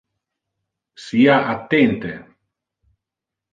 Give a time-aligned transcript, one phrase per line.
[1.03, 2.13] Sia attente.